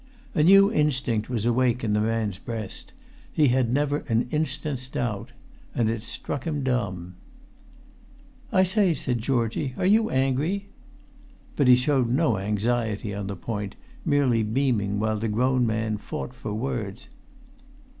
A 0.33 0.41
new 0.41 0.73
instinct 0.73 1.29
was 1.29 1.45
awake 1.45 1.83
in 1.83 1.93
the 1.93 2.01
man's 2.01 2.39
breast; 2.39 2.91
he 3.31 3.49
had 3.49 3.71
never 3.71 3.97
an 4.09 4.27
instant's 4.31 4.87
doubt. 4.87 5.31
And 5.75 5.91
it 5.91 6.01
struck 6.01 6.47
him 6.47 6.63
dumb. 6.63 7.17
"I 8.51 8.63
say," 8.63 8.95
said 8.95 9.19
Georgie, 9.21 9.75
"are 9.77 9.85
you 9.85 10.09
angry?" 10.09 10.69
But 11.55 11.67
he 11.67 11.75
showed 11.75 12.09
no 12.09 12.39
anxiety 12.39 13.13
on 13.13 13.27
the 13.27 13.35
point, 13.35 13.75
merely 14.03 14.41
beaming 14.41 14.97
while 14.99 15.19
the 15.19 15.27
grown 15.27 15.67
man 15.67 15.97
fought 15.97 16.33
for 16.33 16.51
words. 16.51 17.07